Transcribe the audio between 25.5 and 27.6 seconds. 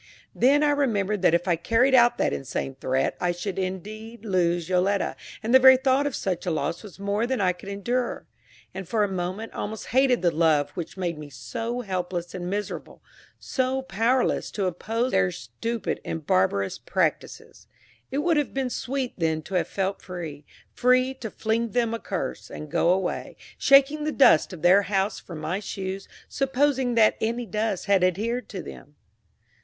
shoes, supposing that any